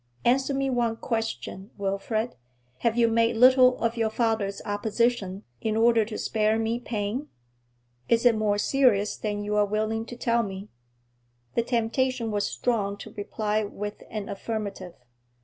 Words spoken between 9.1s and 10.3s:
than you are willing to